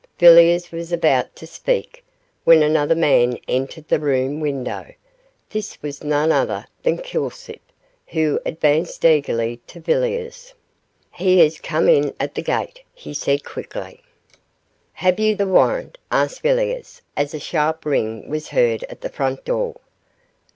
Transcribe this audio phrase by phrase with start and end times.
[0.17, 2.03] Villiers was about to speak
[2.43, 4.91] when another man entered the open window.
[5.51, 7.61] This was none other than Kilsip,
[8.07, 10.55] who advanced eagerly to Villiers.
[11.11, 14.01] 'He has come in at the gate,' he said, quickly.
[14.93, 19.45] 'Have you the warrant,' asked Villiers, as a sharp ring was heard at the front
[19.45, 19.75] door.